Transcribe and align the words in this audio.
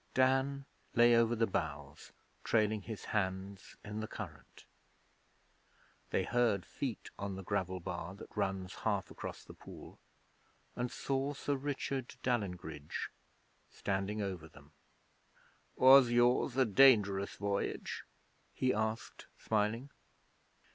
Dan 0.15 0.65
lay 0.95 1.15
over 1.15 1.35
the 1.35 1.45
bows, 1.45 2.11
trailing 2.43 2.81
his 2.81 3.05
hands 3.05 3.75
in 3.85 3.99
the 3.99 4.07
current. 4.07 4.65
They 6.09 6.23
heard 6.23 6.65
feet 6.65 7.11
on 7.19 7.35
the 7.35 7.43
gravel 7.43 7.79
bar 7.79 8.15
that 8.15 8.35
runs 8.35 8.73
half 8.73 9.11
across 9.11 9.43
the 9.43 9.53
pool 9.53 9.99
and 10.75 10.89
saw 10.91 11.35
Sir 11.35 11.53
Richard 11.55 12.15
Dalyngridge 12.23 13.11
standing 13.69 14.23
over 14.23 14.47
them. 14.49 14.71
'Was 15.75 16.09
yours 16.09 16.57
a 16.57 16.65
dangerous 16.65 17.35
voyage?' 17.35 18.03
he 18.55 18.73
asked, 18.73 19.27
smiling. 19.37 19.91